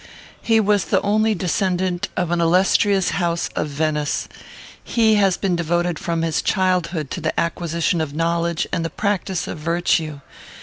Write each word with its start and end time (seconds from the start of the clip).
He 0.41 0.59
was 0.59 0.85
the 0.85 0.99
only 1.01 1.35
descendant 1.35 2.07
of 2.17 2.31
an 2.31 2.41
illustrious 2.41 3.11
house 3.11 3.49
of 3.55 3.67
Venice. 3.67 4.27
He 4.83 5.13
has 5.17 5.37
been 5.37 5.55
devoted 5.55 5.99
from 5.99 6.23
his 6.23 6.41
childhood 6.41 7.11
to 7.11 7.21
the 7.21 7.39
acquisition 7.39 8.01
of 8.01 8.15
knowledge 8.15 8.65
and 8.73 8.83
the 8.83 8.89
practice 8.89 9.47
of 9.47 9.59
virtue. 9.59 10.21